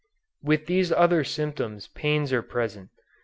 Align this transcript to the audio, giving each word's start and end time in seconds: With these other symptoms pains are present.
With 0.41 0.65
these 0.65 0.91
other 0.91 1.23
symptoms 1.23 1.87
pains 1.89 2.33
are 2.33 2.41
present. 2.41 2.89